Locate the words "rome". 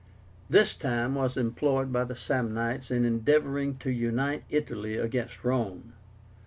5.43-5.93